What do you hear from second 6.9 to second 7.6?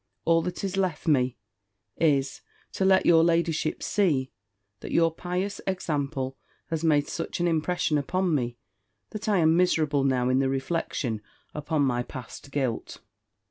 such an